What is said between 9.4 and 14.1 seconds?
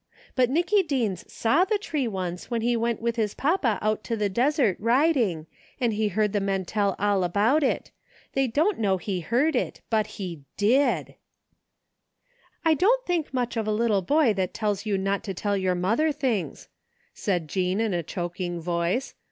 it, but he did,"" I don't think much of a little